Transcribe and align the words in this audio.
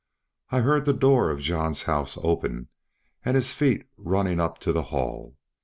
I 0.49 0.61
heard 0.61 0.85
the 0.85 0.93
door 0.95 1.29
of 1.29 1.41
John's 1.41 1.83
house 1.83 2.17
open, 2.23 2.69
and 3.23 3.35
his 3.35 3.53
feet 3.53 3.85
running 3.97 4.39
up 4.39 4.57
to 4.61 4.73
the 4.73 4.85
Hall. 4.89 5.37